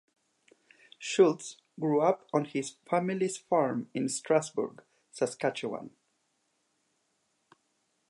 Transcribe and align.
Schultz 0.97 1.57
grew 1.79 2.01
up 2.01 2.27
on 2.33 2.45
his 2.45 2.77
family's 2.89 3.37
farm 3.37 3.87
in 3.93 4.09
Strasbourg, 4.09 4.83
Saskatchewan. 5.11 5.91